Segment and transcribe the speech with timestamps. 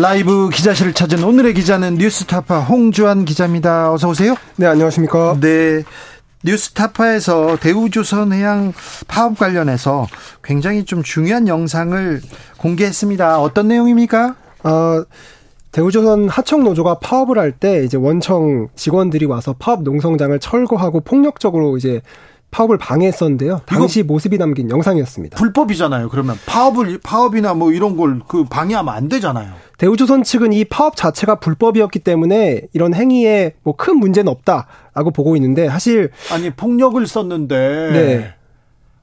[0.00, 3.92] 라이브 기자실을 찾은 오늘의 기자는 뉴스타파 홍주환 기자입니다.
[3.92, 4.34] 어서 오세요.
[4.56, 5.36] 네, 안녕하십니까.
[5.40, 5.82] 네.
[6.44, 8.72] 뉴스타파에서 대우조선해양
[9.06, 10.06] 파업 관련해서
[10.42, 12.20] 굉장히 좀 중요한 영상을
[12.56, 13.40] 공개했습니다.
[13.40, 14.34] 어떤 내용입니까?
[14.62, 15.04] 아,
[15.72, 22.00] 대우조선 하청 노조가 파업을 할 때 이제 원청 직원들이 와서 파업 농성장을 철거하고 폭력적으로 이제
[22.52, 23.62] 파업을 방해했었는데요.
[23.66, 25.36] 당시 모습이 담긴 영상이었습니다.
[25.38, 26.08] 불법이잖아요.
[26.10, 29.52] 그러면 파업을 파업이나 뭐 이런 걸 그 방해하면 안 되잖아요.
[29.78, 35.68] 대우조선 측은 이 파업 자체가 불법이었기 때문에 이런 행위에 뭐 큰 문제는 없다라고 보고 있는데
[35.68, 37.56] 사실 아니 폭력을 썼는데
[37.92, 38.34] 네.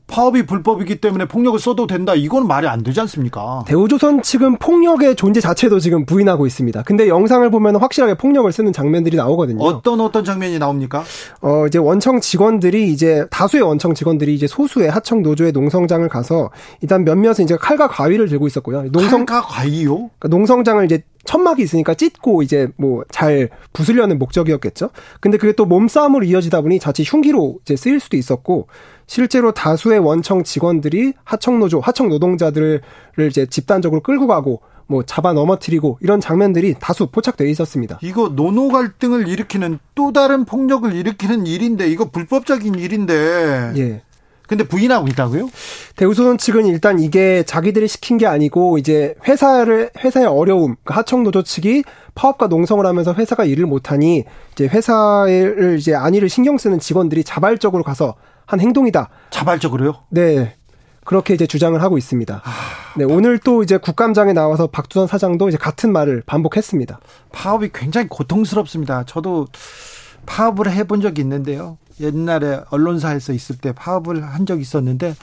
[0.10, 2.16] 파업이 불법이기 때문에 폭력을 써도 된다.
[2.16, 3.64] 이건 말이 안 되지 않습니까?
[3.68, 6.84] 대우조선 측은 폭력의 존재 자체도 지금 부인하고 있습니다.
[6.84, 9.64] 근데 영상을 보면 확실하게 폭력을 쓰는 장면들이 나오거든요.
[9.64, 11.04] 어떤 어떤 장면이 나옵니까?
[11.42, 16.50] 어, 이제 원청 직원들이 이제 다수의 원청 직원들이 이제 소수의 하청 노조의 농성장을 가서
[16.82, 18.84] 일단 몇몇은 이제 칼과 가위를 들고 있었고요.
[18.92, 20.10] 농성 칼과 가위요?
[20.20, 24.90] 그러니까 농성장을 이제 천막이 있으니까 찢고 이제 뭐 잘 부수려는 목적이었겠죠.
[25.20, 28.68] 근데 그게 또 몸싸움으로 이어지다 보니 자칫 흉기로 이제 쓰일 수도 있었고
[29.10, 32.82] 실제로 다수의 원청 직원들이 하청 노조, 하청 노동자들을
[33.28, 37.98] 이제 집단적으로 끌고 가고 뭐 잡아 넘어뜨리고 이런 장면들이 다수 포착되어 있었습니다.
[38.04, 43.74] 이거 노노 갈등을 일으키는 또 다른 폭력을 일으키는 일인데 이거 불법적인 일인데.
[43.78, 44.02] 예.
[44.48, 45.50] 근데 부인하고 있다고요?
[45.96, 51.42] 대우조선 측은 일단 이게 자기들이 시킨 게 아니고 이제 회사를 회사의 어려움, 그러니까 하청 노조
[51.42, 57.84] 측이 파업과 농성을 하면서 회사가 일을 못하니 이제 회사를 이제 안위를 신경 쓰는 직원들이 자발적으로
[57.84, 58.16] 가서
[58.50, 59.10] 한 행동이다.
[59.30, 59.94] 자발적으로요?
[60.10, 60.56] 네.
[61.06, 62.42] 그렇게 이제 주장을 하고 있습니다.
[62.44, 62.52] 아,
[62.98, 67.00] 네, 오늘 또 이제 국감장에 나와서 박두선 사장도 이제 같은 말을 반복했습니다.
[67.32, 69.04] 파업이 굉장히 고통스럽습니다.
[69.06, 69.46] 저도
[70.26, 71.78] 파업을 해본 적이 있는데요.
[72.02, 75.16] 옛날에 언론사에서 있을 때 파업을 한 적이 있었는데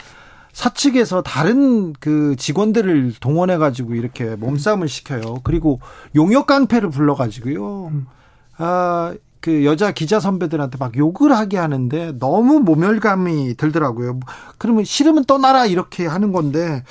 [0.53, 5.41] 사측에서 다른 그 직원들을 동원해 가지고 이렇게 몸싸움을 시켜요.
[5.42, 5.81] 그리고
[6.15, 7.88] 용역 깡패를 불러 가지고요.
[7.88, 8.06] 음.
[8.56, 9.15] 아
[9.47, 14.19] 그 여자 기자 선배들한테 막 욕을 하게 하는데 너무 모멸감이 들더라고요.
[14.59, 16.83] 그러면 싫으면 떠나라 이렇게 하는 건데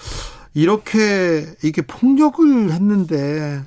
[0.54, 3.62] 이렇게 이게 폭력을 했는데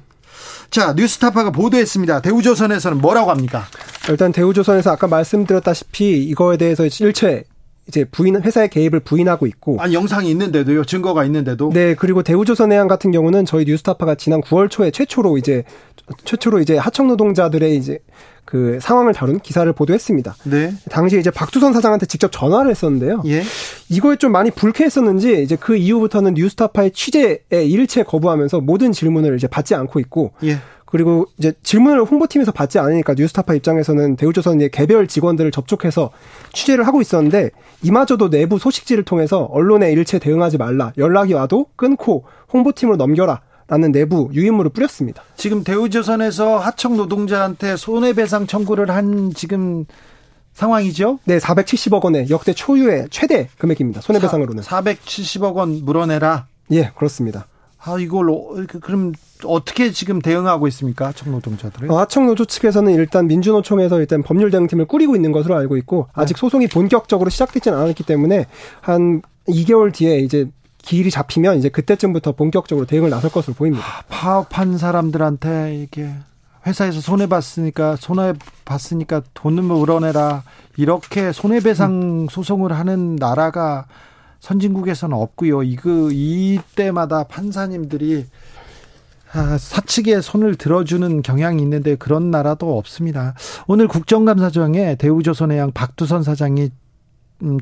[0.71, 2.23] 자 뉴스타파가 보도했습니다.
[2.23, 3.67] 대우조선에서는 뭐라고 합니까?
[4.09, 7.45] 일단 대우조선에서 아까 말씀드렸다시피 이거에 대해서 일체
[7.89, 13.11] 이제 부인 회사의 개입을 부인하고 있고 아니 영상이 있는데도요 증거가 있는데도 네 그리고 대우조선해양 같은
[13.11, 15.65] 경우는 저희 뉴스타파가 지난 9월 초에 최초로 이제
[16.25, 17.99] 최초로 이제 하청 노동자들의 이제
[18.49, 20.35] 그 상황을 다룬 기사를 보도했습니다.
[20.45, 20.73] 네.
[20.91, 23.23] 당시 이제 박두선 사장한테 직접 전화를 했었는데요.
[23.27, 23.43] 예.
[23.91, 29.75] 이거에 좀 많이 불쾌했었는지 이제 그 이후부터는 뉴스타파의 취재에 일체 거부하면서 모든 질문을 이제 받지
[29.75, 30.57] 않고 있고 예.
[30.87, 36.11] 그리고 이제 질문을 홍보팀에서 받지 않으니까 뉴스타파 입장에서는 대우조선의 개별 직원들을 접촉해서
[36.55, 37.51] 취재를 하고 있었는데
[37.83, 44.31] 이마저도 내부 소식지를 통해서 언론에 일체 대응하지 말라 연락이 와도 끊고 홍보팀으로 넘겨라 라는 내부
[44.33, 45.23] 유인물을 뿌렸습니다.
[45.37, 49.85] 지금 대우조선에서 하청 노동자한테 손해배상 청구를 한 지금
[50.55, 51.19] 상황이죠?
[51.25, 54.01] 네, 470억 원의 역대 초유의 최대 금액입니다.
[54.01, 54.63] 손해배상으로는.
[54.63, 56.47] 470억 원 물어내라.
[56.73, 57.47] 예, 그렇습니다.
[57.81, 59.13] 아, 이걸 어, 그, 그럼
[59.45, 61.07] 어떻게 지금 대응하고 있습니까?
[61.09, 61.91] 하청 노동자들은?
[61.91, 66.35] 어, 하청 노조 측에서는 일단 민주노총에서 일단 법률 대응팀을 꾸리고 있는 것으로 알고 있고 아직
[66.35, 66.41] 네.
[66.41, 68.47] 소송이 본격적으로 시작되지는 않았기 때문에
[68.81, 73.85] 한 2개월 뒤에 이제 길이 잡히면 이제 그때쯤부터 본격적으로 대응을 나설 것으로 보입니다.
[73.85, 76.11] 아, 파업한 사람들한테 이게
[76.67, 78.35] 회사에서 손해 봤으니까 손해
[78.65, 80.43] 봤으니까 돈을 물어내라
[80.77, 82.27] 이렇게 손해배상 음.
[82.29, 83.87] 소송을 하는 나라가
[84.41, 85.63] 선진국에서는 없고요.
[85.65, 88.27] 이거 이때마다 판사님들이
[89.33, 93.35] 아, 사측에 손을 들어주는 경향이 있는데 그런 나라도 없습니다.
[93.67, 96.71] 오늘 국정감사장에 대우조선해양 박두선 사장이 음,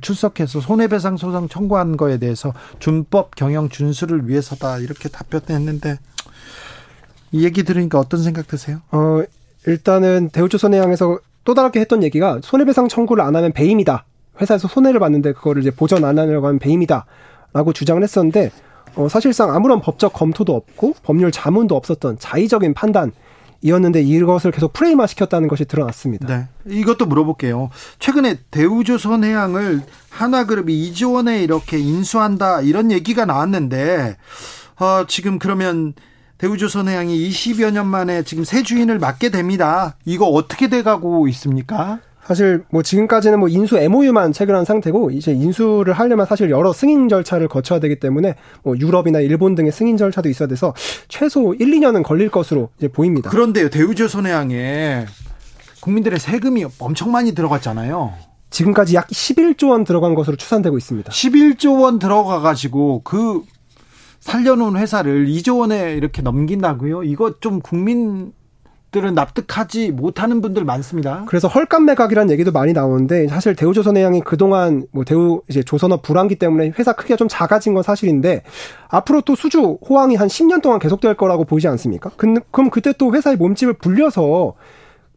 [0.00, 5.98] 출석해서 손해배상 소송 청구한 거에 대해서 준법 경영 준수를 위해서다 이렇게 답변했는데
[7.32, 8.80] 이 얘기 들으니까 어떤 생각 드세요?
[8.90, 9.22] 어
[9.66, 14.04] 일단은 대우조선해양에서 또 다르게 했던 얘기가 손해배상 청구를 안 하면 배임이다.
[14.40, 18.50] 회사에서 손해를 봤는데 그거를 이제 보전 안 하려고 하면 배임이다라고 주장을 했었는데
[18.96, 23.12] 어, 사실상 아무런 법적 검토도 없고 법률 자문도 없었던 자의적인 판단
[23.62, 26.26] 이었는데 이것을 계속 프레임화 시켰다는 것이 드러났습니다.
[26.26, 26.48] 네.
[26.66, 27.70] 이것도 물어볼게요.
[27.98, 34.16] 최근에 대우조선 해양을 하나그룹이 2조 원에 이렇게 인수한다 이런 얘기가 나왔는데
[34.78, 35.94] 어, 지금 그러면
[36.38, 39.96] 대우조선 해양이 20여 년 만에 지금 새 주인을 맡게 됩니다.
[40.04, 42.00] 이거 어떻게 돼가고 있습니까?
[42.26, 47.46] 사실 뭐 지금까지는 뭐 인수 MOU만 체결한 상태고 이제 인수를 하려면 사실 여러 승인 절차를
[47.46, 48.34] 거쳐야 되기 때문에
[48.64, 50.74] 뭐 유럽이나 일본 등의 승인 절차도 있어야 돼서
[51.06, 53.30] 최소 1, 2년은 걸릴 것으로 이제 보입니다.
[53.30, 53.70] 그런데요.
[53.70, 55.06] 대우조선해양에
[55.80, 58.12] 국민들의 세금이 엄청 많이 들어갔잖아요.
[58.50, 61.12] 지금까지 약 11조 원 들어간 것으로 추산되고 있습니다.
[61.12, 63.42] 11조 원 들어가 가지고 그
[64.18, 67.04] 살려놓은 회사를 2조 원에 이렇게 넘긴다고요?
[67.04, 68.32] 이거 좀 국민
[68.96, 71.24] 들은 납득하지 못하는 분들 많습니다.
[71.28, 76.72] 그래서 헐값 매각이라는 얘기도 많이 나오는데 사실 대우조선해양이 그동안 뭐 대우 이제 조선업 불황기 때문에
[76.78, 78.42] 회사 크기가 좀 작아진 건 사실인데
[78.88, 82.10] 앞으로 또 수주 호황이 한 10년 동안 계속될 거라고 보이지 않습니까?
[82.16, 84.54] 그럼 그때 또 회사의 몸집을 불려서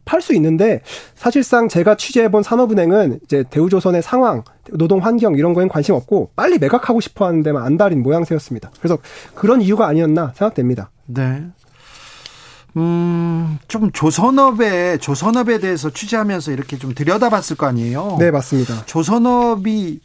[0.03, 0.81] 팔 수 있는데
[1.13, 4.43] 사실상 제가 취재해본 산업은행은 이제 대우조선의 상황,
[4.73, 8.71] 노동 환경 이런 거엔 관심 없고 빨리 매각하고 싶어 하는 데만 안달인 모양새였습니다.
[8.79, 8.97] 그래서
[9.35, 10.89] 그런 이유가 아니었나 생각됩니다.
[11.05, 11.43] 네.
[12.77, 18.17] 음, 좀 조선업에, 조선업에 대해서 취재하면서 이렇게 좀 들여다봤을 거 아니에요?
[18.19, 18.85] 네, 맞습니다.
[18.85, 19.99] 조선업이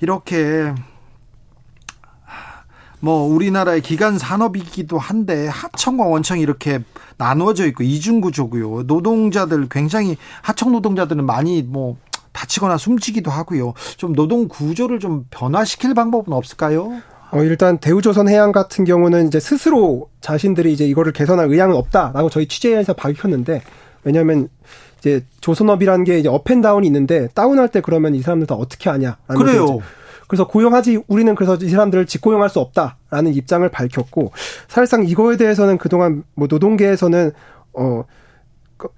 [0.00, 0.74] 이렇게,
[3.00, 6.80] 뭐, 우리나라의 기간 산업이기도 한데, 하청과 원청이 이렇게
[7.18, 8.82] 나누어져 있고, 이중 구조고요.
[8.84, 11.96] 노동자들 굉장히, 하청 노동자들은 많이 뭐,
[12.32, 13.74] 다치거나 숨지기도 하고요.
[13.96, 17.00] 좀 노동 구조를 좀 변화시킬 방법은 없을까요?
[17.32, 22.46] 어, 일단 대우조선 해양 같은 경우는 이제 스스로 자신들이 이제 이거를 개선할 의향은 없다라고 저희
[22.46, 23.62] 취재에서 밝혔는데
[24.04, 24.48] 왜냐하면
[24.98, 28.90] 이제 조선업이라는 게 이제 up and down이 있는데 down할 때 그러면 이 사람들 다 어떻게
[28.90, 29.16] 하냐?
[29.28, 29.80] 그래요.
[30.28, 34.32] 그래서 고용하지 우리는 그래서 이 사람들을 직고용할 수 없다라는 입장을 밝혔고
[34.68, 37.32] 사실상 이거에 대해서는 그동안 뭐 노동계에서는
[37.72, 38.88] 어그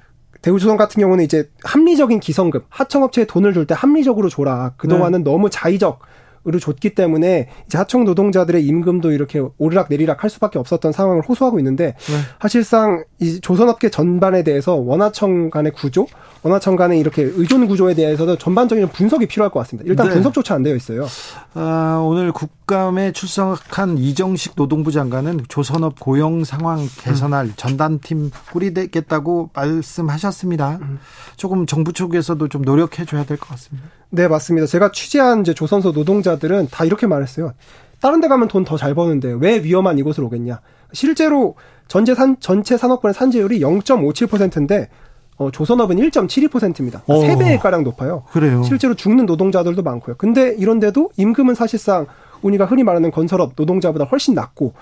[0.43, 4.75] 대우조선 같은 경우는 이제 합리적인 기성금 하청업체에 돈을 줄 때 합리적으로 줘라.
[4.77, 5.31] 그동안은 네.
[5.31, 6.01] 너무 자의적
[6.47, 11.59] 으로 줬기 때문에 이제 하청 노동자들의 임금도 이렇게 오르락 내리락 할 수밖에 없었던 상황을 호소하고
[11.59, 12.17] 있는데 네.
[12.39, 16.07] 사실상 이 조선업계 전반에 대해서 원하청 간의 구조,
[16.45, 19.89] 원하청 간의 이렇게 의존 구조에 대해서도 전반적인 분석이 필요할 것 같습니다.
[19.89, 20.13] 일단 네.
[20.15, 21.07] 분석조차 안 되어 있어요.
[21.55, 27.53] 아, 오늘 국감에 출석한 이정식 노동부 장관은 조선업 고용 상황 개선할 음.
[27.57, 30.79] 전담팀 꾸리겠다고 말씀하셨습니다.
[30.83, 30.99] 음.
[31.37, 33.89] 조금 정부 쪽에서도 좀 노력해 줘야 될 것 같습니다.
[34.11, 34.67] 네, 맞습니다.
[34.67, 37.55] 제가 취재한 이제 조선소 노동자들은 다 이렇게 말했어요.
[38.03, 40.61] 다른 데 가면 돈 더 잘 버는데 왜 위험한 이곳을 오겠냐.
[40.93, 41.57] 실제로
[41.89, 44.91] 전체 산, 전체 산업군의 산재율이 0.57%인데
[45.37, 47.03] 어, 조선업은 1.72%입니다.
[47.07, 47.15] 어.
[47.21, 48.23] 3배 가량 높아요.
[48.31, 48.63] 그래요.
[48.63, 50.17] 실제로 죽는 노동자들도 많고요.
[50.17, 52.07] 근데 이런데도 임금은 사실상
[52.43, 54.75] 우리가 흔히 말하는 건설업 노동자보다 훨씬 낮고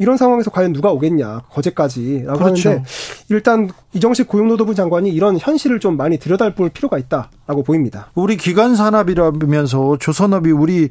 [0.00, 2.68] 이런 상황에서 과연 누가 오겠냐 거제까지라고 그렇죠.
[2.68, 2.88] 하는데
[3.30, 8.06] 일단 이정식 고용노동부 장관이 이런 현실을 좀 많이 들여다볼 필요가 있다라고 보입니다.
[8.14, 10.88] 우리 기관 산업이라면서 조선업이 우리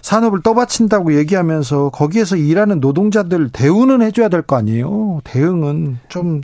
[0.00, 5.20] 산업을 떠받친다고 얘기하면서 거기에서 일하는 노동자들 대우는 해줘야 될 거 아니에요.
[5.24, 6.40] 대응은 좀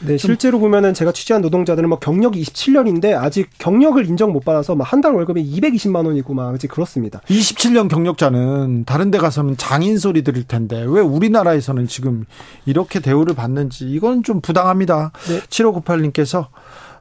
[0.00, 4.92] 네, 실제로 보면은 제가 취재한 노동자들은 뭐 경력이 27년인데 아직 경력을 인정 못 받아서 막
[4.92, 7.20] 한 달 월급이 220만 원이고 막 이제 그렇습니다.
[7.28, 12.24] 27년 경력자는 다른 데 가서는 장인 소리 들을 텐데 왜 우리나라에서는 지금
[12.66, 15.12] 이렇게 대우를 받는지 이건 좀 부당합니다.
[15.28, 15.40] 네.
[15.48, 16.46] 7598님께서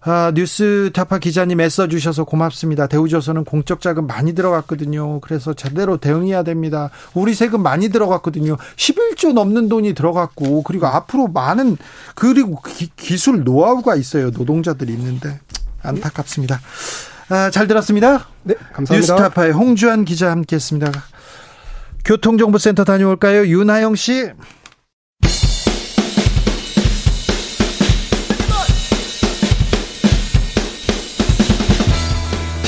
[0.04, 2.88] 아, 뉴스 타파 기자님 애써 주셔서 고맙습니다.
[2.88, 5.20] 대우조선은 공적 자금 많이 들어갔거든요.
[5.20, 6.90] 그래서 제대로 대응해야 됩니다.
[7.14, 8.58] 우리 세금 많이 들어갔거든요.
[8.78, 11.78] 11조 넘는 돈이 들어갔고 그리고 앞으로 많은
[12.16, 12.60] 그리고
[12.98, 14.32] 기, 술 노하우가 있어요.
[14.32, 15.40] 노동자들이 있는데
[15.84, 16.60] 안타깝습니다.
[17.30, 18.28] 아, 잘 들었습니다.
[18.44, 18.96] 네, 감사합니다.
[18.96, 20.92] 뉴스타파의 홍주한 기자 함께했습니다.
[22.06, 23.46] 교통정보센터 다녀올까요?
[23.46, 24.32] 윤하영 씨.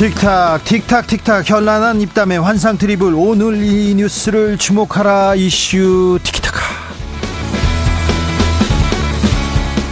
[0.03, 1.49] 틱탁 틱탁 틱탁.
[1.49, 3.13] 현란한 입담의 환상 트리블.
[3.15, 6.19] 오늘 이 뉴스를 주목하라 이슈.
[6.21, 6.59] 티키타카.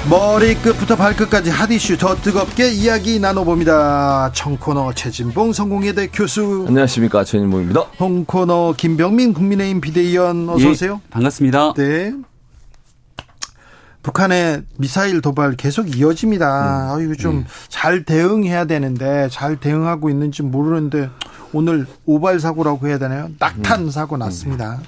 [0.09, 1.97] 머리 끝부터 발끝까지 핫 이슈.
[1.97, 4.31] 더 뜨겁게 이야기 나눠봅니다.
[4.33, 6.65] 청코너 최진봉 성공회대 교수.
[6.67, 7.23] 안녕하십니까.
[7.23, 7.79] 최진봉입니다.
[7.97, 10.49] 홍코너 김병민 국민의힘 비대위원.
[10.49, 11.01] 어서 예, 오세요.
[11.09, 11.75] 반갑습니다.
[11.77, 12.11] 네
[14.03, 16.93] 북한의 미사일 도발 계속 이어집니다.
[16.95, 16.97] 음.
[16.97, 18.05] 아이고 좀잘 네.
[18.05, 21.09] 대응해야 되는데 잘 대응하고 있는지 모르는데
[21.53, 23.29] 오늘 오발 사고라고 해야 되나요?
[23.39, 23.89] 낙탄 음.
[23.91, 24.79] 사고 났습니다.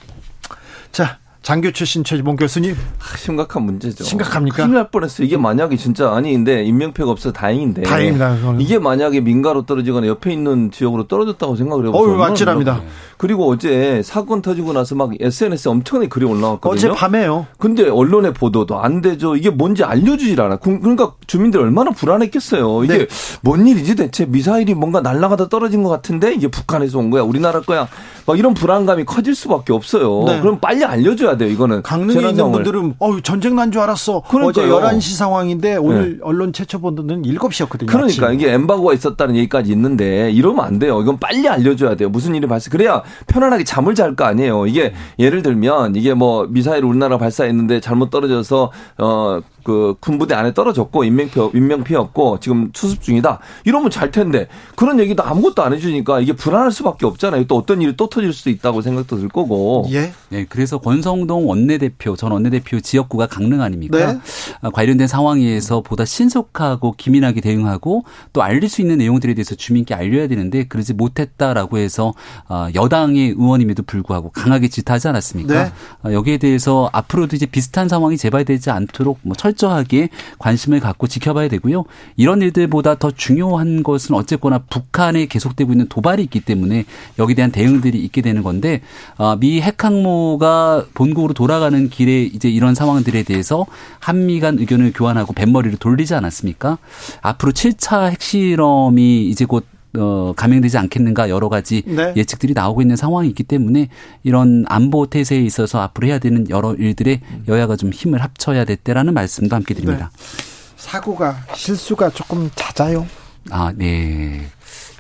[0.91, 2.73] 자, 장교 출신 최지봉 교수님.
[3.17, 4.05] 심각한 문제죠.
[4.05, 4.63] 심각합니까?
[4.63, 5.27] 큰일 날 뻔했어요.
[5.27, 7.81] 이게 만약에 진짜 아니인데 인명피해가 없어서 다행인데.
[7.81, 8.37] 다행입니다.
[8.37, 8.61] 그거는.
[8.61, 12.13] 이게 만약에 민가로 떨어지거나 옆에 있는 지역으로 떨어졌다고 생각을 해보세요.
[12.13, 12.81] 어우, 맞지랍니다.
[13.23, 16.91] 그리고 어제 사건 터지고 나서 막 SNS에 엄청나게 글이 올라왔거든요.
[16.91, 17.47] 어제 밤에요.
[17.57, 19.37] 근데 언론의 보도도 안 되죠.
[19.37, 20.57] 이게 뭔지 알려주질 않아.
[20.57, 22.83] 그러니까 주민들 얼마나 불안했겠어요.
[22.83, 23.07] 이게 네.
[23.41, 27.21] 뭔 일이지 대체 미사일이 뭔가 날아가다 떨어진 것 같은데 이게 북한에서 온 거야.
[27.21, 27.87] 우리나라 거야.
[28.25, 30.25] 막 이런 불안감이 커질 수밖에 없어요.
[30.27, 30.41] 네.
[30.41, 31.49] 그럼 빨리 알려줘야 돼요.
[31.49, 34.21] 이거는 강릉에 있는 분들은 어 전쟁 난 줄 알았어.
[34.29, 34.75] 그러니까요.
[34.75, 36.17] 어제 11시 상황인데 오늘 네.
[36.23, 37.87] 언론 최초 보도는 7시였거든요.
[37.87, 38.33] 그러니까 아침.
[38.33, 41.01] 이게 엠바고가 있었다는 얘기까지 있는데 이러면 안 돼요.
[41.01, 42.09] 이건 빨리 알려줘야 돼요.
[42.09, 42.69] 무슨 일이 발생.
[42.69, 44.67] 그래야 편안하게 잠을 잘 거 아니에요.
[44.67, 51.03] 이게 예를 들면 이게 뭐 미사일 우리나라 발사했는데 잘못 떨어져서 어 그 군부대 안에 떨어졌고
[51.05, 53.39] 인명피 인명피였고 지금 수습 중이다.
[53.63, 57.45] 이러면 잘 텐데 그런 얘기도 아무것도 안 해주니까 이게 불안할 수밖에 없잖아요.
[57.47, 59.87] 또 어떤 일이 또 터질 수도 있다고 생각도 들 거고.
[59.91, 60.11] 예.
[60.29, 64.13] 네, 그래서 권성동 원내대표 전 원내대표 지역구가 강릉 아닙니까?
[64.13, 64.19] 네.
[64.61, 68.03] 아, 관련된 상황에서 보다 신속하고 기민하게 대응하고
[68.33, 72.13] 또 알릴 수 있는 내용들에 대해서 주민께 알려야 되는데 그러지 못했다라고 해서
[72.47, 75.63] 아, 여당의 의원임에도 불구하고 강하게 질타하지 않았습니까?
[75.63, 75.71] 네.
[76.01, 79.52] 아, 여기에 대해서 앞으로도 이제 비슷한 상황이 재발되지 않도록 뭐 철.
[79.53, 81.85] 철저하게 관심을 갖고 지켜봐야 되고요.
[82.15, 86.85] 이런 일들보다 더 중요한 것은 어쨌거나 북한에 계속되고 있는 도발이 있기 때문에
[87.19, 88.81] 여기에 대한 대응들이 있게 되는 건데
[89.17, 93.65] 아, 미 핵항모가 본국으로 돌아가는 길에 이제 이런 상황들에 대해서
[93.99, 96.77] 한미 간 의견을 교환하고 뱃머리를 돌리지 않았습니까?
[97.21, 99.65] 앞으로 7차 핵실험이 이제 곧
[99.97, 102.13] 어, 감행되지 않겠는가 여러 가지 네.
[102.15, 103.89] 예측들이 나오고 있는 상황이 있기 때문에
[104.23, 109.13] 이런 안보 태세에 있어서 앞으로 해야 되는 여러 일들에 여야가 좀 힘을 합쳐야 될 때라는
[109.13, 110.11] 말씀도 함께 드립니다.
[110.11, 110.53] 네.
[110.77, 113.05] 사고가 실수가 조금 잦아요.
[113.51, 114.41] 아, 네.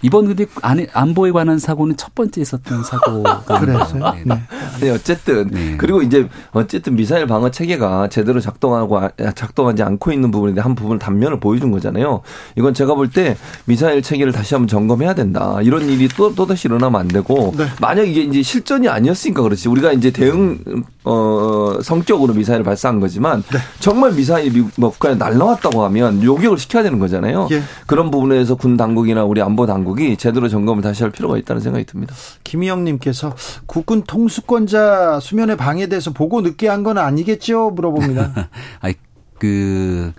[0.03, 0.45] 이번 근데
[0.93, 4.13] 안보에 관한 사고는 첫 번째 있었던 사고가 그래서요.
[4.13, 4.23] 네.
[4.25, 4.41] 네.
[4.81, 4.89] 네.
[4.91, 5.77] 어쨌든 네.
[5.77, 10.99] 그리고 이제 어쨌든 미사일 방어 체계가 제대로 작동하고 아, 작동하지 않고 있는 부분인데 한 부분
[10.99, 12.21] 단면을 보여준 거잖아요.
[12.57, 15.59] 이건 제가 볼 때 미사일 체계를 다시 한번 점검해야 된다.
[15.61, 17.65] 이런 일이 또 또다시 일어나면 안 되고 네.
[17.79, 20.57] 만약 이게 이제 실전이 아니었으니까 그렇지 우리가 이제 대응
[21.05, 23.59] 어 성격으로 미사일을 발사한 거지만 네.
[23.79, 27.47] 정말 미사일이 뭐 북한에 날라왔다고 하면 요격을 시켜야 되는 거잖아요.
[27.51, 27.61] 예.
[27.87, 31.85] 그런 부분에서 군 당국이나 우리 안보 당국 당국이 제대로 점검을 다시 할 필요가 있다는 생각이
[31.85, 32.15] 듭니다.
[32.43, 33.35] 김희영님께서
[33.65, 37.69] 국군 통수권자 수면에 방해돼서 보고 늦게 한 건 아니겠죠?
[37.69, 38.49] 물어봅니다.
[38.81, 38.95] 아니
[39.39, 40.11] 그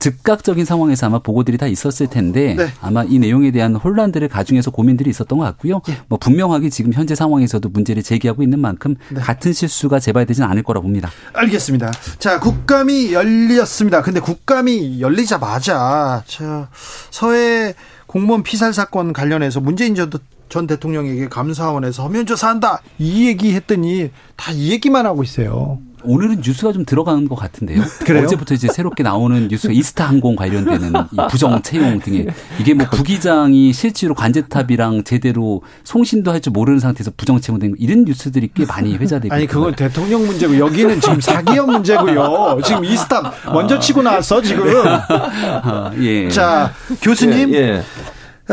[0.00, 2.66] 즉각적인 상황에서 아마 보고들이 다 있었을 텐데 네.
[2.80, 5.80] 아마 이 내용에 대한 혼란들을 가중해서 고민들이 있었던 것 같고요.
[5.88, 5.98] 예.
[6.08, 9.20] 뭐 분명하게 지금 현재 상황에서도 문제를 제기하고 있는 만큼 네.
[9.20, 11.08] 같은 실수가 재발되지는 않을 거라 봅니다.
[11.34, 11.92] 알겠습니다.
[12.18, 14.02] 자, 국감이 열렸습니다.
[14.02, 16.66] 근데 국감이 열리자마자 저
[17.10, 17.74] 서해
[18.08, 20.10] 공무원 피살 사건 관련해서 문재인 전,
[20.48, 25.78] 전 대통령에게 감사원에서 서면 조사한다 이 얘기 했더니 다 이 얘기만 하고 있어요.
[26.04, 27.82] 오늘은 뉴스가 좀 들어가는 것 같은데요.
[28.04, 28.24] 그래요?
[28.24, 30.92] 어제부터 이제 새롭게 나오는 뉴스가 이스타 항공 관련되는
[31.30, 32.26] 부정 채용 등의
[32.58, 38.50] 이게 뭐 부기장이 실제로 관제탑이랑 제대로 송신도 할 줄 모르는 상태에서 부정 채용된 이런 뉴스들이
[38.54, 42.60] 꽤 많이 회자되고 아니 그건 대통령 문제고 여기는 지금 사기업 문제고요.
[42.64, 44.64] 지금 이스타 먼저 치고 나왔어 지금.
[44.86, 46.28] 아, 예.
[46.30, 47.52] 자 교수님.
[47.54, 47.82] 예, 예.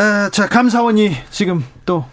[0.01, 2.05] 아, 자 감사원이 지금 또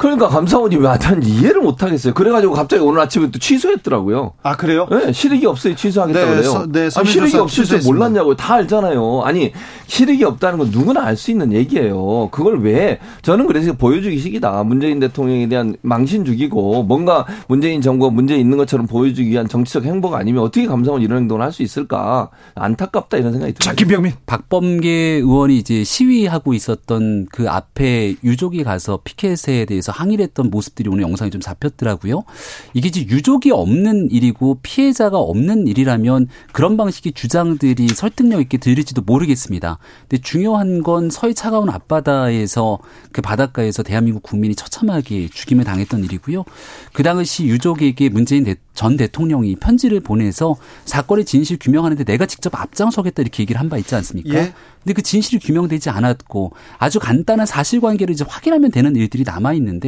[0.00, 2.14] 그러니까 감사원이 왜 하여튼 이해를 못 하겠어요.
[2.14, 4.32] 그래가지고 갑자기 오늘 아침에 또 취소했더라고요.
[4.42, 4.88] 아, 그래요?
[4.90, 5.74] 네, 실익이 없어요.
[5.74, 6.66] 취소하겠다고 네, 그래요.
[6.72, 8.34] 네, 아니, 실익이 없을 줄 몰랐냐고요.
[8.34, 9.20] 다 알잖아요.
[9.24, 9.52] 아니,
[9.88, 12.30] 실익이 없다는 건 누구나 알 수 있는 얘기예요.
[12.30, 14.64] 그걸 왜, 저는 그래서 보여주기식이다.
[14.64, 20.16] 문재인 대통령에 대한 망신 죽이고 뭔가 문재인 정부가 문제 있는 것처럼 보여주기 위한 정치적 행보가
[20.16, 22.30] 아니면 어떻게 감사원 이런 행동을 할 수 있을까.
[22.54, 23.64] 안타깝다 이런 생각이 듭니다.
[23.70, 24.12] 자, 김병민.
[24.24, 30.88] 박범계 의원이 이제 시위하고 있었던 그 앞에 유족이 가서 피켓에 대해서 대해서 항의를 했던 모습들이
[30.88, 32.22] 오늘 영상에 좀 잡혔더라고요.
[32.72, 39.78] 이게 이제 유족이 없는 일이고 피해자가 없는 일이라면 그런 방식의 주장들이 설득력 있게 들릴지도 모르겠습니다.
[40.08, 42.78] 근데 중요한 건 서해 차가운 앞바다에서
[43.12, 46.44] 그 바닷가에서 대한민국 국민이 처참하게 죽임을 당했던 일이고요.
[46.92, 50.56] 그 당시 유족에게 문재인 전 대통령이 편지를 보내서
[50.86, 54.34] 사건의 진실 규명하는데 내가 직접 앞장서겠다 이렇게 얘기를 한 바 있지 않습니까?
[54.34, 54.52] 예.
[54.82, 59.79] 근데 그 진실이 규명되지 않았고 아주 간단한 사실관계를 이제 확인하면 되는 일들이 남아 있는데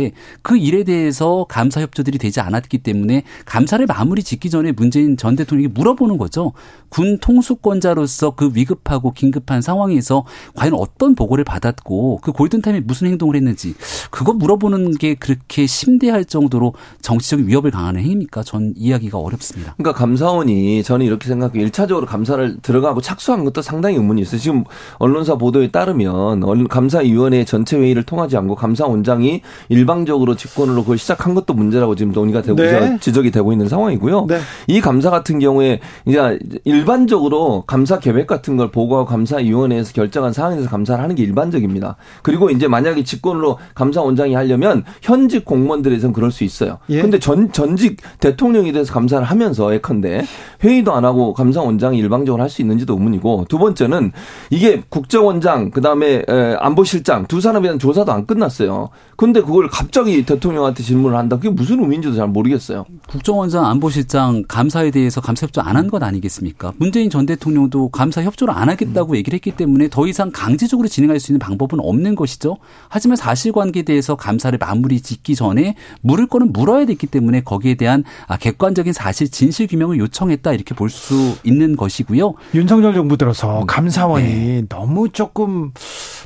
[0.43, 5.69] 그 일에 대해서 감사 협조들이 되지 않았기 때문에 감사를 마무리 짓기 전에 문재인 전 대통령이
[5.75, 6.53] 물어보는 거죠.
[6.89, 13.75] 군 통수권자로서 그 위급하고 긴급한 상황에서 과연 어떤 보고를 받았고 그 골든타임에 무슨 행동을 했는지
[14.11, 18.43] 그거 물어보는 게 그렇게 심대할 정도로 정치적인 위협을 강하는 행위입니까?
[18.43, 19.75] 전 이야기가 어렵습니다.
[19.79, 21.67] 그러니까 감사원이 저는 이렇게 생각해요.
[21.67, 24.41] 1차적으로 감사를 들어가고 착수한 것도 상당히 의문이 있어요.
[24.41, 24.65] 지금
[24.99, 31.55] 언론사 보도에 따르면 감사위원회 전체 회의를 통하지 않고 감사원장이 일 방적으로 직권으로 그걸 시작한 것도
[31.55, 32.99] 문제라고 지금 논의가 되고 네.
[32.99, 34.27] 지적이 되고 있는 상황이고요.
[34.27, 34.39] 네.
[34.67, 40.71] 이 감사 같은 경우에 이제 일반적으로 감사 계획 같은 걸 보고하고 감사위원회에서 결정한 사항에 대해서
[40.71, 41.97] 감사를 하는 게 일반적입니다.
[42.23, 46.79] 그리고 이제 만약에 직권으로 감사원장이 하려면 현직 공무원들에서는 그럴 수 있어요.
[46.89, 47.03] 예.
[47.03, 50.23] 근데 전 전직 대통령이 원장에 대해서 감사를 하면서 예컨대
[50.63, 54.13] 회의도 안 하고 감사원장이 일방적으로 할 수 있는지도 의문이고 두 번째는
[54.51, 56.23] 이게 국정원장 그다음에
[56.59, 58.91] 안보실장 두 사람에 대한 조사도 안 끝났어요.
[59.17, 61.37] 근데 그걸 갑자기 대통령한테 질문을 한다.
[61.37, 62.85] 그게 무슨 의미인지도 잘 모르겠어요.
[63.09, 66.75] 국정원장 안보실장 감사에 대해서 감사 협조 안 한 것 아니겠습니까?
[66.77, 71.33] 문재인 전 대통령도 감사 협조를 안 하겠다고 얘기를 했기 때문에 더 이상 강제적으로 진행할 수
[71.33, 72.59] 있는 방법은 없는 것이죠.
[72.91, 78.37] 하지만 사실관계에 대해서 감사를 마무리 짓기 전에 물을 거는 물어야 됐기 때문에 거기에 대한 아,
[78.37, 82.35] 객관적인 사실 진실 규명을 요청했다 이렇게 볼 수 있는 것이고요.
[82.55, 83.67] 윤석열 정부 들어서 음.
[83.67, 84.63] 감사원이 네.
[84.69, 85.73] 너무 조금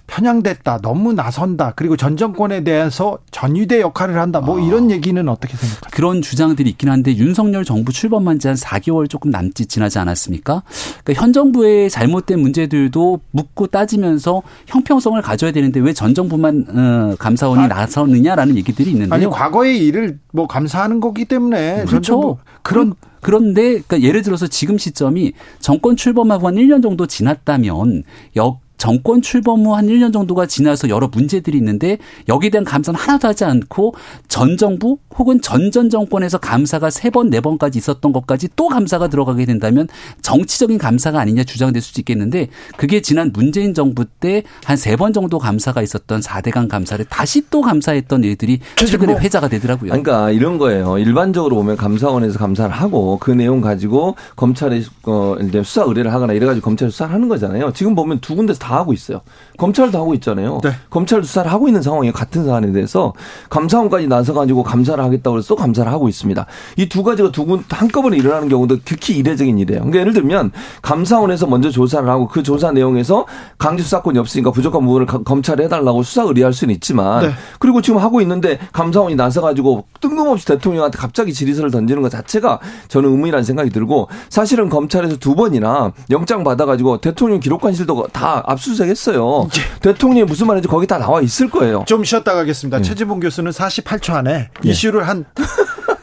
[0.09, 4.91] 편향됐다, 너무 나선다, 그리고 전 정권에 대해서 전위대 역할을 한다, 뭐 이런 아.
[4.95, 5.91] 얘기는 어떻게 생각하세요?
[5.93, 10.63] 그런 주장들이 있긴 한데 윤석열 정부 출범한 지 한 4개월 조금 남짓 지나지 않았습니까?
[11.05, 17.65] 그러니까 현 정부의 잘못된 문제들도 묻고 따지면서 형평성을 가져야 되는데 왜 전 정부만 어, 감사원이
[17.65, 19.15] 아, 나서느냐라는 얘기들이 있는데요.
[19.15, 22.39] 아니 과거의 일을 뭐 감사하는 거기 때문에 그렇죠.
[22.63, 28.05] 그런 그런데 그러니까 예를 들어서 지금 시점이 정권 출범하고 한 1년 정도 지났다면
[28.37, 33.29] 역 정권 출범 후 한 1년 정도가 지나서 여러 문제들이 있는데 여기에 대한 감사는 하나도
[33.29, 33.95] 하지 않고
[34.29, 39.45] 전 정부 혹은 전전 정권에서 감사가 세 번, 네 번까지 있었던 것까지 또 감사가 들어가게
[39.47, 39.89] 된다면
[40.23, 45.39] 정치적인 감사가 아니냐 주장될 수도 있겠는데 그게 지난 문재인 정부 때 한 세 번 정도
[45.39, 49.91] 감사가 있었던 4대강 감사를 다시 또 감사했던 일들이 최근에 뭐 회자가 되더라고요.
[49.91, 50.99] 그러니까 이런 거예요.
[50.99, 56.65] 일반적으로 보면 감사원에서 감사를 하고 그 내용 가지고 검찰에 어 수사 의뢰를 하거나 이래 가지고
[56.65, 57.73] 검찰 수사를 하는 거잖아요.
[57.75, 59.21] 지금 보면 두 군데서 다 하고 있어요.
[59.59, 60.59] 검찰도 하고 있잖아요.
[60.65, 60.71] 네.
[60.91, 63.13] 검찰도 수사를 하고 있는 상황이 같은 사안에 대해서
[63.51, 66.47] 감사원까지 나서 가지고 감사를 하겠다고 해서 또 감사를 하고 있습니다.
[66.79, 69.81] 이 두 가지가 두 군 한꺼번에 일어나는 경우도 극히 이례적인 일이에요.
[69.83, 70.51] 그러니까 예를 들면
[70.83, 73.27] 감사원에서 먼저 조사를 하고 그 조사 내용에서
[73.59, 77.31] 강제 수사권이 없으니까 부족한 부분을 검찰에 해달라고 수사 의뢰할 수는 있지만 네.
[77.61, 82.59] 그리고 지금 하고 있는데 감사원이 나서 가지고 뜬금없이 대통령한테 갑자기 질의서를 던지는 것 자체가
[82.89, 89.49] 저는 의문이라는 생각이 들고 사실은 검찰에서 두 번이나 영장 받아가지고 대통령 기록관실도 다 압수수색했어요.
[89.57, 89.79] 예.
[89.81, 91.85] 대통령이 무슨 말인지 거기 다 나와 있을 거예요.
[91.87, 92.79] 좀 쉬었다 가겠습니다.
[92.79, 92.83] 예.
[92.83, 94.69] 최지봉 교수는 48초 안에 예.
[94.69, 95.25] 이슈를 한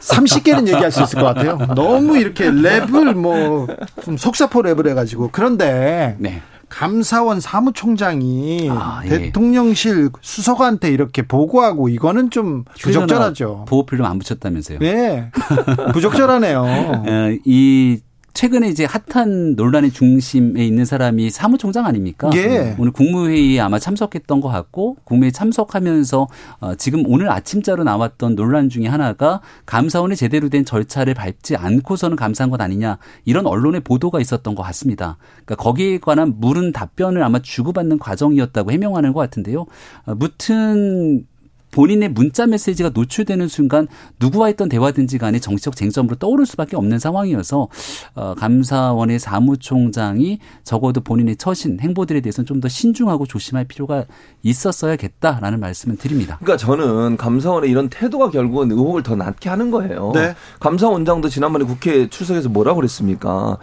[0.00, 1.58] 30개는 얘기할 수 있을 것 같아요.
[1.74, 3.66] 너무 이렇게 랩을 뭐
[4.16, 6.42] 속사포 랩을 해가지고 그런데 네.
[6.68, 9.08] 감사원 사무총장이 아, 예.
[9.08, 13.66] 대통령실 수석한테 이렇게 보고하고 이거는 좀 부적절하죠.
[13.68, 14.78] 보호 필름 안 붙였다면서요?
[14.80, 15.30] 네,
[15.92, 16.60] 부적절하네요.
[17.06, 18.00] 어, 이
[18.34, 22.30] 최근에 이제 핫한 논란의 중심에 있는 사람이 사무총장 아닙니까?
[22.34, 22.74] 예.
[22.78, 26.28] 오늘 국무회의에 아마 참석했던 것 같고 국무회의 참석하면서
[26.60, 32.50] 어 지금 오늘 아침자로 나왔던 논란 중에 하나가 감사원의 제대로 된 절차를 밟지 않고서는 감사한
[32.50, 35.16] 것 아니냐 이런 언론의 보도가 있었던 것 같습니다.
[35.44, 39.66] 그러니까 거기에 관한 물은 답변을 아마 주고받는 과정이었다고 해명하는 것 같은데요.
[40.06, 41.24] 어, 무튼
[41.74, 43.88] 본인의 문자 메시지가 노출되는 순간
[44.20, 47.68] 누구와 했던 대화든지 간에 정치적 쟁점으로 떠오를 수밖에 없는 상황이어서
[48.14, 54.04] 어, 감사원의 사무총장이 적어도 본인의 처신 행보들에 대해서는 좀 더 신중하고 조심할 필요가
[54.42, 56.38] 있었어야겠다라는 말씀을 드립니다.
[56.40, 60.12] 그러니까 저는 감사원의 이런 태도가 결국은 의혹을 더 낳게 하는 거예요.
[60.14, 60.34] 네.
[60.60, 63.58] 감사원장도 지난번에 국회에 출석해서 뭐라고 그랬습니까?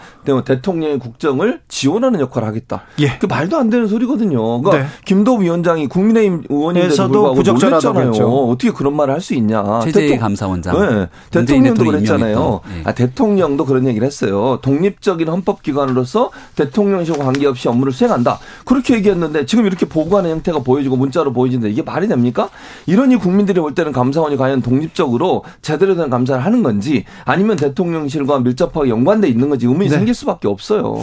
[0.45, 2.83] 대통령의 국정을 지원하는 역할을 하겠다.
[2.99, 3.17] 예.
[3.17, 4.61] 그 말도 안 되는 소리거든요.
[4.61, 4.89] 그러니까 네.
[5.05, 8.49] 김도 위원장이 국민의힘 의원인데도 불구하고 부적절하다고 그렇죠.
[8.49, 9.81] 어떻게 그런 말을 할 수 있냐.
[9.83, 10.79] 최재 감사원장.
[10.79, 11.07] 네.
[11.29, 12.61] 대통령도 그랬잖아요.
[12.67, 12.81] 네.
[12.85, 14.59] 아, 대통령도 그런 얘기를 했어요.
[14.63, 18.39] 독립적인 헌법기관으로서 대통령실과 관계없이 업무를 수행한다.
[18.65, 22.49] 그렇게 얘기했는데 지금 이렇게 보고하는 형태가 보여지고 문자로 보여지는데 이게 말이 됩니까?
[22.87, 28.89] 이러니 국민들이 볼 때는 감사원이 과연 독립적으로 제대로 된 감사를 하는 건지 아니면 대통령실과 밀접하게
[28.89, 29.95] 연관돼 있는 건지 의문이 네.
[29.95, 30.97] 생길 수밖에 없어요.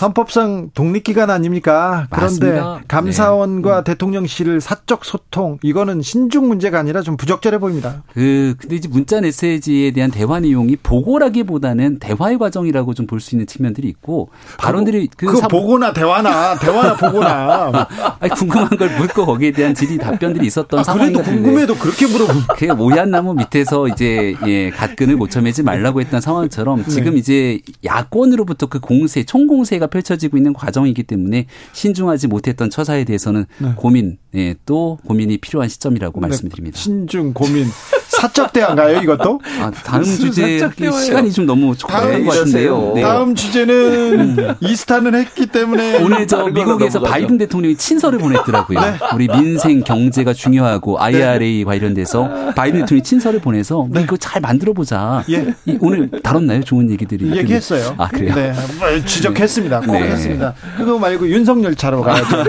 [0.00, 2.08] 헌법상 독립기관 아닙니까?
[2.10, 2.80] 그런데 맞습니다.
[2.88, 3.92] 감사원과 네.
[3.92, 8.02] 대통령실 사적 소통 이거는 신 신중 문제가 아니라 좀 부적절해 보입니다.
[8.14, 13.46] 그 근데 이제 문자 메시지에 대한 대화 내용이 보고라기보다는 대화의 과정이라고 좀 볼 수 있는
[13.46, 19.74] 측면들이 있고 발언들이 그, 그 보고나 대화나 대화나 보고나 아니, 궁금한 걸 묻고 거기에 대한
[19.74, 24.70] 질의 답변들이 있었던 아, 상황이 그래도 궁금해도 그렇게 물어보면 그 오얏 나무 밑에서 이제 예
[24.70, 26.88] 갓근을 못 쳐매지 말라고 했던 상황처럼 네.
[26.88, 27.18] 지금 네.
[27.18, 33.72] 이제 야권으로부터 그 공세 총공세가 펼쳐지고 있는 과정이기 때문에 신중하지 못했던 처사에 대해서는 네.
[33.76, 36.78] 고민 예, 또 고민이 필요한 시점이라고 네, 말씀드립니다.
[36.78, 37.66] 신중 고민
[38.22, 39.40] 사적 대화인가요, 이것도?
[39.60, 40.60] 아, 다음 주제
[41.04, 41.74] 시간이 좀 너무
[42.24, 42.92] 것 같은데요.
[42.94, 43.02] 네.
[43.02, 44.54] 다음 주제는 음.
[44.60, 48.80] 이스타는 했기 때문에 오늘 저 미국에서 바이든 대통령이 친서를 보냈더라고요.
[48.80, 48.94] 네.
[49.14, 51.64] 우리 민생 경제가 중요하고 IRA 네.
[51.64, 54.02] 관련돼서 바이든 대통령이 친서를 보내서 네.
[54.02, 55.24] 이거 잘 만들어 보자.
[55.28, 55.54] 예.
[55.80, 56.62] 오늘 다뤘나요?
[56.62, 57.36] 좋은 얘기들이.
[57.36, 57.94] 얘기했어요.
[57.98, 58.34] 아, 그래요?
[58.36, 58.52] 네.
[58.78, 59.80] 뭐 지적했습니다.
[59.80, 60.10] 꼭 네.
[60.12, 60.54] 했습니다.
[60.76, 62.44] 그거 말고 윤석열차로 가야죠.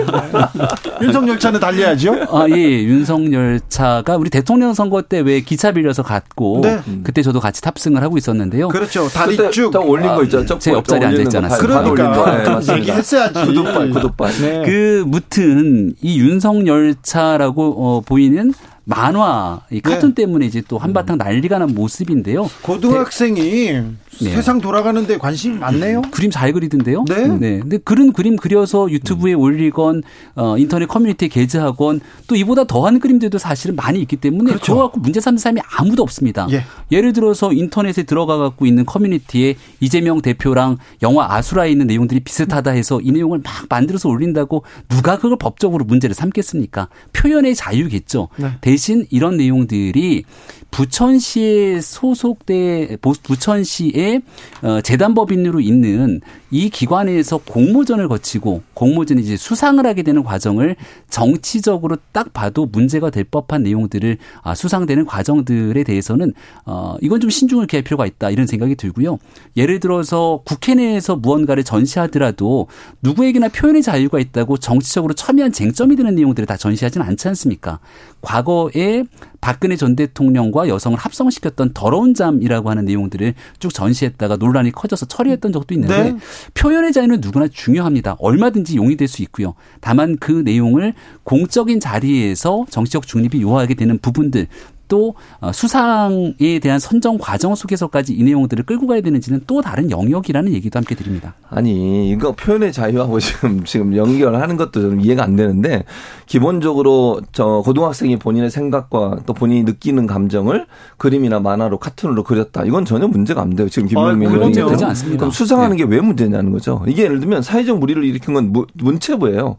[1.02, 2.26] 윤석열차는 달려야죠.
[2.30, 2.84] 아, 예.
[2.84, 6.78] 윤석열차가 우리 대통령 선거 때 왜 기차 기차 빌려서 갔고 네.
[7.02, 8.68] 그때 저도 같이 탑승을 하고 있었는데요.
[8.68, 9.08] 그렇죠.
[9.08, 10.44] 다리 쭉 올린 거 있죠.
[10.58, 11.58] 제 옆자리에 앉아 않았어요.
[11.58, 13.46] 그러니까 네, 얘기했어야지.
[13.46, 14.32] 구독발 구독발.
[14.32, 14.62] 네.
[14.66, 18.52] 그 무튼 이 윤석 열차라고 어, 보이는
[18.84, 20.22] 만화, 이 카툰 네.
[20.22, 22.50] 때문에 이제 또 한바탕 난리가 난 모습인데요.
[22.60, 23.80] 고등학생이
[24.20, 24.30] 네.
[24.30, 26.02] 세상 돌아가는데 관심이 많네요.
[26.10, 27.04] 그림 잘 그리던데요.
[27.08, 27.28] 네.
[27.28, 27.58] 네.
[27.60, 29.40] 근데 그런 그림 그려서 유튜브에 음.
[29.40, 30.02] 올리건
[30.36, 34.76] 어, 인터넷 커뮤니티에 게재하건 또 이보다 더한 그림들도 사실은 많이 있기 때문에 그렇죠.
[34.76, 36.46] 갖고 문제 삼는 사람이 아무도 없습니다.
[36.50, 36.64] 예.
[36.92, 43.00] 예를 들어서 인터넷에 들어가 갖고 있는 커뮤니티에 이재명 대표랑 영화 아수라에 있는 내용들이 비슷하다 해서
[43.00, 46.88] 이 내용을 막 만들어서 올린다고 누가 그걸 법적으로 문제를 삼겠습니까?
[47.12, 48.28] 표현의 자유겠죠.
[48.36, 48.52] 네.
[48.60, 50.24] 대신 이런 내용들이
[50.70, 54.20] 부천시에 소속돼 부천시 의
[54.62, 60.76] 어, 재단법인으로 있는 이 기관에서 공모전을 거치고 공모전이 이제 수상을 하게 되는 과정을
[61.10, 66.32] 정치적으로 딱 봐도 문제가 될 법한 내용들을 아, 수상되는 과정들에 대해서는
[66.66, 69.18] 어 이건 좀 신중을 기할 필요가 있다 이런 생각이 들고요.
[69.56, 72.68] 예를 들어서 국회 내에서 무언가를 전시하더라도
[73.02, 77.80] 누구에게나 표현의 자유가 있다고 정치적으로 첨예한 쟁점이 되는 내용들을 다 전시하지는 않지 않습니까?
[78.20, 79.04] 과거에
[79.44, 85.52] 박근혜 전 대통령과 여성을 합성시켰던 더러운 잠이라고 하는 내용들을 쭉 전시 했다가 논란이 커져서 처리했던
[85.52, 86.18] 적도 있는데 네.
[86.54, 88.16] 표현의 자유는 누구나 중요합니다.
[88.18, 89.54] 얼마든지 용이될 수 있고요.
[89.80, 94.48] 다만 그 내용을 공적인 자리에서 정치적 중립이 요하게 되는 부분들
[94.88, 100.52] 또 어, 수상에 대한 선정 과정 속에서까지 이 내용들을 끌고 가야 되는지는 또 다른 영역이라는
[100.52, 101.34] 얘기도 함께 드립니다.
[101.48, 105.84] 아니 이거 표현의 자유하고 지금 지금 연결하는 것도 좀 이해가 안 되는데
[106.26, 110.66] 기본적으로 저 고등학생이 본인의 생각과 또 본인이 느끼는 감정을
[110.96, 112.64] 그림이나 만화로 카툰으로 그렸다.
[112.64, 113.68] 이건 전혀 문제가 안 돼요.
[113.68, 115.20] 지금 김명민 의원이 되지 않습니다.
[115.20, 115.84] 그럼 수상하는 네.
[115.84, 116.82] 게왜 문제냐는 거죠.
[116.86, 119.58] 이게 예를 들면 사회적 무리를 일으킨 건 문체부예요.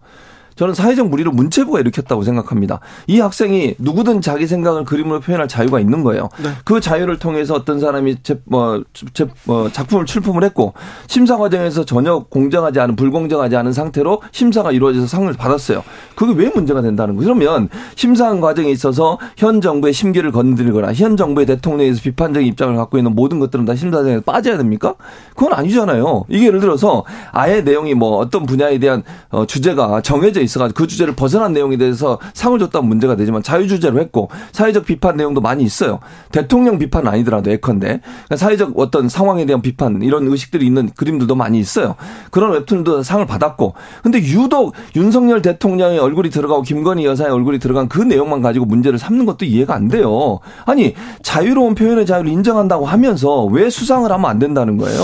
[0.55, 2.79] 저는 사회적 무리를 문체부가 일으켰다고 생각합니다.
[3.07, 6.29] 이 학생이 누구든 자기 생각을 그림으로 표현할 자유가 있는 거예요.
[6.41, 6.49] 네.
[6.63, 10.73] 그 자유를 통해서 어떤 사람이 제, 뭐, 제, 뭐 작품을 출품을 했고
[11.07, 15.83] 심사 과정에서 전혀 공정하지 않은 불공정하지 않은 상태로 심사가 이루어져서 상을 받았어요.
[16.15, 17.33] 그게 왜 문제가 된다는 거예요?
[17.33, 23.13] 그러면 심사한 과정에 있어서 현 정부의 심기를 건드리거나 현 정부의 대통령에서 비판적인 입장을 갖고 있는
[23.13, 24.95] 모든 것들은 다 심사장에 빠져야 됩니까?
[25.35, 26.25] 그건 아니잖아요.
[26.29, 31.15] 이게 예를 들어서 아예 내용이 뭐 어떤 분야에 대한 어, 주제가 정해져 있어가지고 그 주제를
[31.15, 35.99] 벗어난 내용에 대해서 상을 줬다면 문제가 되지만 자유 주제로 했고 사회적 비판 내용도 많이 있어요.
[36.31, 41.59] 대통령 비판은 아니더라도 예컨대 그러니까 사회적 어떤 상황에 대한 비판 이런 의식들이 있는 그림들도 많이
[41.59, 41.95] 있어요.
[42.31, 48.01] 그런 웹툰도 상을 받았고 근데 유독 윤석열 대통령의 얼굴이 들어가고 김건희 여사의 얼굴이 들어간 그
[48.01, 50.39] 내용만 가지고 문제를 삼는 것도 이해가 안 돼요.
[50.65, 54.99] 아니 자유로운 표현의 자유를 인정한다고 하면서 왜 수상을 하면 안 된다는 거예요?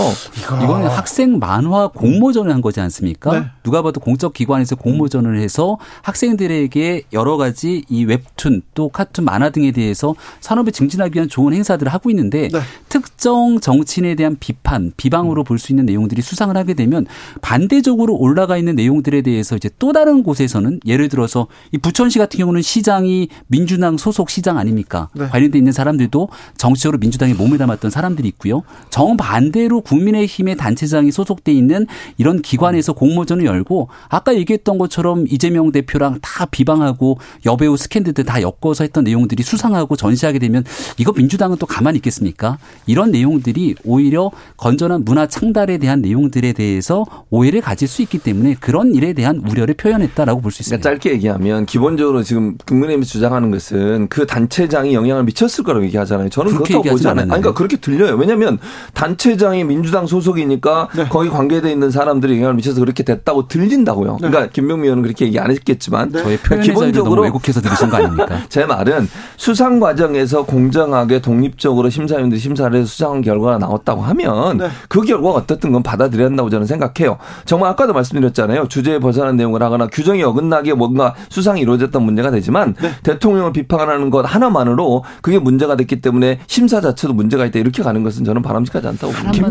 [0.63, 3.31] 이거는 학생 만화 공모전을 한 거지 않습니까?
[3.39, 3.45] 네.
[3.63, 9.71] 누가 봐도 공적 기관에서 공모전을 해서 학생들에게 여러 가지 이 웹툰 또 카툰 만화 등에
[9.71, 12.59] 대해서 산업에 증진하기 위한 좋은 행사들을 하고 있는데 네.
[12.89, 17.05] 특정 정치인에 대한 비판, 비방으로 볼 수 있는 내용들이 수상을 하게 되면
[17.41, 22.61] 반대적으로 올라가 있는 내용들에 대해서 이제 또 다른 곳에서는 예를 들어서 이 부천시 같은 경우는
[22.63, 25.09] 시장이 민주당 소속 시장 아닙니까?
[25.13, 25.27] 네.
[25.27, 28.63] 관련돼 있는 사람들도 정치적으로 민주당에 몸을 담았던 사람들이 있고요.
[28.89, 31.85] 정반대로 국민의힘의 단체장이 소속돼 있는
[32.17, 38.83] 이런 기관에서 공모전을 열고 아까 얘기했던 것처럼 이재명 대표랑 다 비방하고 여배우 스캔들들 다 엮어서
[38.83, 40.63] 했던 내용들이 수상하고 전시하게 되면
[40.97, 42.57] 이거 민주당은 또 가만히 있겠습니까?
[42.85, 48.93] 이런 내용들이 오히려 건전한 문화 창달에 대한 내용들에 대해서 오해를 가질 수 있기 때문에 그런
[48.95, 50.81] 일에 대한 우려를 표현했다라고 볼 수 있습니다.
[50.81, 56.29] 그러니까 짧게 얘기하면 기본적으로 지금 국민의힘이 주장하는 것은 그 단체장이 영향을 미쳤을 거라고 얘기하잖아요.
[56.29, 57.21] 저는 그렇게 보지 않아요.
[57.23, 58.15] 아니, 그러니까 그렇게 들려요.
[58.15, 58.59] 왜냐하면
[58.93, 61.05] 단체장이 민주당 소속이니까 네.
[61.09, 64.17] 거기 관계돼 있는 사람들이 영향을 미쳐서 그렇게 됐다고 들린다고요.
[64.21, 64.27] 네.
[64.27, 66.23] 그러니까 김명미 의원은 그렇게 얘기 안 했겠지만 네.
[66.23, 68.41] 저의 표현의 기본적으로 왜곡해서 들으신 거 아닙니까?
[68.49, 74.69] 제 말은 수상 과정에서 공정하게 독립적으로 심사위원들이 심사를 해서 수상한 결과가 나왔다고 하면 네.
[74.87, 77.17] 그 결과가 어떻든 건 받아들여야 한다고 저는 생각해요.
[77.45, 78.67] 정말 아까도 말씀드렸잖아요.
[78.67, 82.91] 주제에 벗어난 내용을 하거나 규정이 어긋나게 뭔가 수상이 이루어졌던 문제가 되지만 네.
[83.03, 88.23] 대통령을 비판하는 것 하나만으로 그게 문제가 됐기 때문에 심사 자체도 문제가 있다 이렇게 가는 것은
[88.23, 89.49] 저는 바람직하지 않다고 봅니다.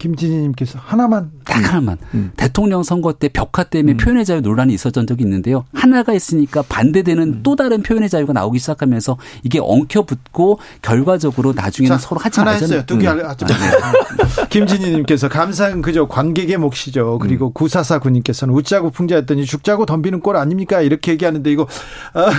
[0.00, 2.32] 김진희님께서 하나만 딱 하나만 음.
[2.36, 3.96] 대통령 선거 때 벽화 때문에 음.
[3.98, 5.66] 표현의 자유 논란이 있었던 적이 있는데요.
[5.74, 7.40] 하나가 있으니까 반대되는 음.
[7.42, 13.08] 또 다른 표현의 자유가 나오기 시작하면서 이게 엉켜붙고 결과적으로 나중에는 자, 서로 하지 말자는 두개
[13.08, 13.20] 음.
[13.24, 13.54] 아, 네.
[14.48, 17.18] 김진희님께서 감상 그저 관객의 몫이죠.
[17.20, 17.52] 그리고 음.
[17.52, 20.80] 구사사구님께서는 웃자고 풍자했더니 죽자고 덤비는 꼴 아닙니까?
[20.80, 21.66] 이렇게 얘기하는데 이거
[22.14, 22.30] 아,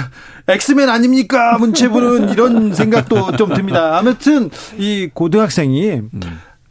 [0.47, 1.57] 엑스맨 아닙니까?
[1.59, 3.97] 문체부는 이런 생각도 좀 듭니다.
[3.99, 6.19] 아무튼 이 고등학생이 음.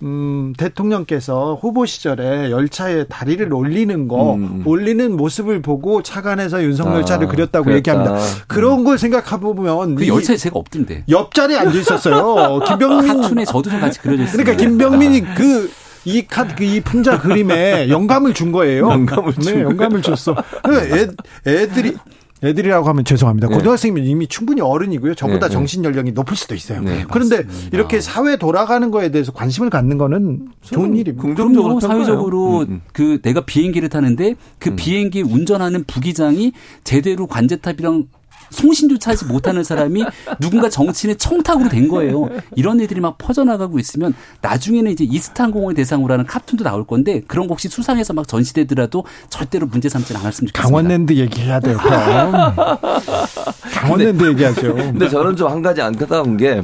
[0.03, 4.63] 음, 대통령께서 후보 시절에 열차에 다리를 올리는 거, 음.
[4.65, 7.77] 올리는 모습을 보고 차관에서 윤석열 차를 아, 그렸다고 그랬다.
[7.93, 8.19] 얘기합니다.
[8.47, 9.97] 그런 걸 생각해보면.
[9.97, 11.05] 그 열차에 제가 없던데.
[11.09, 12.61] 옆자리에 앉아 있었어요.
[12.67, 13.11] 김병민.
[13.11, 14.37] 하춘에 저도 좀 같이 그려져 있어요.
[14.43, 15.71] 그러니까 김병민이 그,
[16.07, 18.89] 이 카드, 그이 풍자 그림에 영감을 준 거예요.
[18.91, 20.35] 영감을 준 네, 영감을 줬어.
[20.67, 21.09] 애,
[21.47, 21.95] 애들이
[22.43, 23.49] 애들이라고 하면 죄송합니다.
[23.49, 23.55] 네.
[23.55, 25.15] 고등학생이면 이미 충분히 어른이고요.
[25.15, 25.53] 저보다 네.
[25.53, 26.81] 정신 연령이 높을 수도 있어요.
[26.81, 27.77] 네, 그런데 맞습니다.
[27.77, 31.23] 이렇게 사회 돌아가는 거에 대해서 관심을 갖는 거는 좋은 일입니다.
[31.23, 32.81] 긍정적으로 사회적으로 음, 음.
[32.93, 34.77] 그 내가 비행기를 타는데 그 음.
[34.77, 36.53] 비행기 운전하는 부기장이
[36.85, 38.07] 제대로 관제탑이랑
[38.51, 40.05] 송신조차 하지 못하는 사람이
[40.41, 42.29] 누군가 정치인의 청탁으로 된 거예요.
[42.57, 47.53] 이런 애들이 막 퍼져나가고 있으면 나중에는 이제 이스탄공을 대상으로 하는 카툰도 나올 건데 그런 거
[47.53, 50.63] 혹시 수상해서 막 전시되더라도 절대로 문제 삼지 않았으면 좋겠습니다.
[50.63, 51.79] 강원랜드 얘기해야 돼요.
[53.73, 54.75] 강원랜드 얘기하죠.
[54.75, 56.63] 근데 저는 좀 한 가지 안타까운 게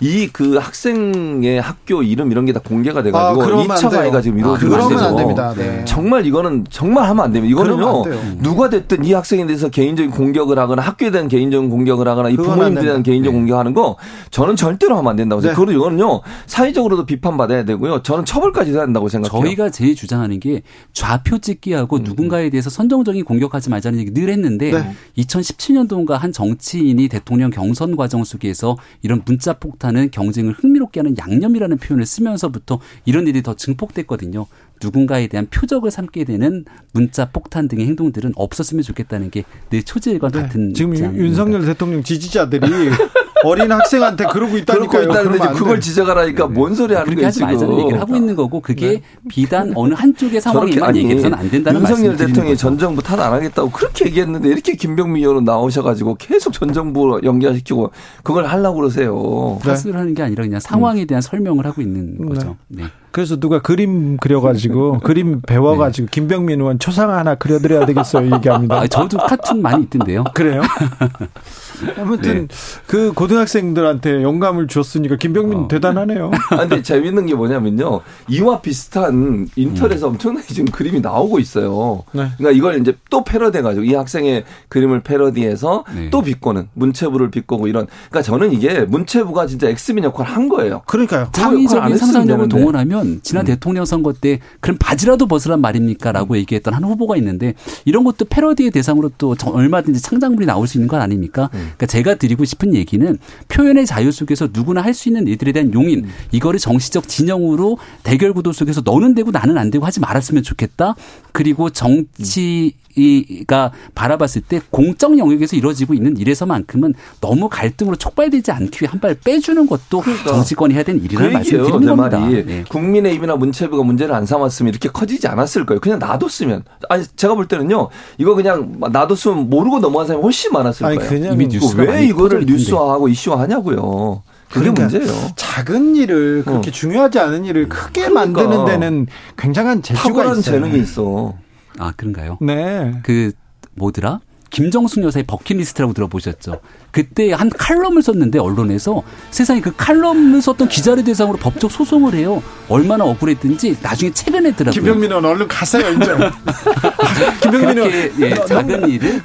[0.00, 0.58] 이그 예.
[0.58, 5.08] 학생의 학교 이름 이런 게 다 공개가 돼가지고 아, 2차 가해가 지금 이루어지고 아, 있어요.
[5.08, 5.52] 안 됩니다.
[5.56, 5.84] 네.
[5.84, 7.50] 정말 이거는 정말 하면 안 됩니다.
[7.52, 8.04] 이거는요
[8.38, 12.84] 누가 됐든 이 학생에 대해서 개인적인 공격을 하거나 학교에 대한 개인적인 공격을 하거나 이 부모님들에
[12.84, 13.38] 대한 개인적 네.
[13.38, 13.96] 공격하는 거
[14.30, 15.58] 저는 절대로 하면 안 된다고 생각해요.
[15.58, 15.66] 네.
[15.66, 18.02] 그리고 이거는요 사회적으로도 비판받아야 되고요.
[18.02, 19.42] 저는 처벌까지 해야 된다고 생각해요.
[19.42, 20.62] 저희가 제일 주장하는 게
[20.92, 22.04] 좌표 찍기하고 음.
[22.04, 24.94] 누군가에 대해서 선정적인 공격하지 말자는 얘기 늘 했는데 네.
[25.18, 32.06] 2017년도인가 한 정치인이 대통령 경선 과정 속에서 이런 문자 폭탄은 경쟁을 흥미롭게 하는 양념이라는 표현을
[32.06, 34.46] 쓰면서부터 이런 일이 더 증폭됐거든요.
[34.82, 40.42] 누군가에 대한 표적을 삼게 되는 문자 폭탄 등의 행동들은 없었으면 좋겠다는 게늘 초질과 네.
[40.42, 42.60] 같은 지금 윤석열 대통령 지지자들이
[43.44, 45.08] 어린 학생한테 그러고 있다니까요.
[45.08, 46.54] 그러고 있다는데 그걸 지적하라니까 네.
[46.54, 49.02] 뭔 소리 하는 거예요 하지 말자는 얘기를 하고 있는 거고 그게 네.
[49.28, 54.06] 비단 어느 한쪽의 상황에만 얘기해서는 안 된다는 윤석열 대통령이 전 정부 탓 안 하겠다고 그렇게
[54.06, 57.90] 얘기했는데 이렇게 김병민 의원은 나오셔가지고 계속 전 정부 연결시키고
[58.22, 59.58] 그걸 하려고 그러세요.
[59.62, 59.98] 탓을 네.
[59.98, 62.28] 하는 게 아니라 그냥 상황에 대한 설명을 하고 있는 네.
[62.28, 62.56] 거죠.
[62.68, 62.84] 네.
[63.10, 66.10] 그래서 누가 그림 그려가지고 그림 배워가지고 네.
[66.12, 68.76] 김병민 의원 초상 하나 그려드려야 되겠어요 얘기합니다.
[68.76, 70.24] 아, 저도 카툰 많이 있던데요.
[70.34, 70.62] 그래요?
[71.98, 72.54] 아무튼 네.
[72.88, 75.68] 그 고등학생들한테 영감을 줬으니까 김병민 어.
[75.68, 76.30] 대단하네요.
[76.52, 78.00] 아, 근데 재밌는 게 뭐냐면요.
[78.28, 80.12] 이와 비슷한 인터넷에 음.
[80.12, 82.04] 엄청나게 지금 그림이 나오고 있어요.
[82.12, 82.28] 네.
[82.38, 86.08] 그러니까 이걸 이제 또 패러디해가지고 이 학생의 그림을 패러디해서 네.
[86.08, 87.86] 또 비꼬는 문체부를 비꼬고 이런.
[88.08, 90.80] 그러니까 저는 이게 문체부가 진짜 엑스민 역할을 한 거예요.
[90.86, 91.28] 그러니까요.
[91.32, 93.48] 창의적인 상상력을 동원하면 지난 음.
[93.48, 96.36] 대통령 선거 때 그럼 바지라도 벗으란 말입니까라고 음.
[96.38, 97.52] 얘기했던 한 후보가 있는데
[97.84, 101.50] 이런 것도 패러디의 대상으로 또 얼마든지 창작물이 나올 수 있는 건 아닙니까?
[101.52, 101.58] 음.
[101.58, 106.04] 그러니까 제가 드리고 싶은 얘기는 표현의 자유 속에서 누구나 할 수 있는 일들에 대한 용인
[106.04, 106.10] 음.
[106.32, 110.96] 이거를 정치적 진영으로 대결 구도 속에서 너는 되고 나는 안 되고 하지 말았으면 좋겠다.
[111.32, 118.90] 그리고 정치 이가 바라봤을 때 공적 영역에서 이루어지고 있는 일에서만큼은 너무 갈등으로 촉발되지 않기 위해
[118.90, 120.32] 한 발 빼주는 것도 그러니까.
[120.32, 122.18] 정치권이 해야 되는 일이라는 그 말씀드리는 겁니다.
[122.18, 122.64] 말이 네.
[122.68, 125.80] 국민의힘이나 문체부가 문제를 안 삼았으면 이렇게 커지지 않았을 거예요.
[125.80, 130.98] 그냥 놔뒀으면 아니 제가 볼 때는요 이거 그냥 놔뒀으면 모르고 넘어간 사람이 훨씬 많았을 아니,
[130.98, 131.32] 거예요.
[131.32, 134.22] 이미 뉴스가 왜 이거를 뉴스화하고 이슈화하냐고요.
[134.50, 135.30] 그게 그러니까 문제예요.
[135.36, 136.72] 작은 일을 그렇게 어.
[136.72, 138.42] 중요하지 않은 일을 크게 그러니까.
[138.42, 139.06] 만드는 데는
[139.36, 140.40] 굉장한 재주가 있어요.
[140.40, 141.34] 재능이 있어.
[141.78, 142.38] 아, 그런가요?
[142.40, 143.00] 네.
[143.04, 143.32] 그
[143.74, 144.20] 뭐더라?
[144.50, 146.60] 김정숙 여사의 버킷리스트라고 들어보셨죠?
[146.90, 152.42] 그때 한 칼럼을 썼는데 언론에서 세상에 그 칼럼을 썼던 기자를 대상으로 법적 소송을 해요.
[152.68, 154.72] 얼마나 억울했든지 나중에 책을 냈더라고요.
[154.72, 156.16] 김병민은 얼른 가세요 이제.
[157.42, 159.20] 김병민은 예, 작은 일을.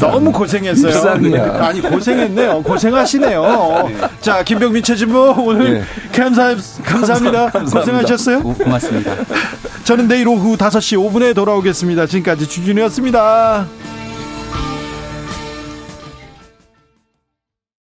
[0.00, 1.18] 너무 고생했어요.
[1.18, 1.38] 네.
[1.38, 2.62] 아니 고생했네요.
[2.62, 3.88] 고생하시네요.
[3.88, 3.96] 네.
[4.20, 5.84] 자 김병민 최진모 오늘 네.
[6.12, 7.50] 감사 감사합니다.
[7.50, 7.80] 감사합니다.
[7.80, 8.42] 고생하셨어요.
[8.42, 9.14] 고맙습니다.
[9.84, 12.06] 저는 내일 오후 5시 5분에 돌아오겠습니다.
[12.06, 13.66] 지금까지 주준이었습니다.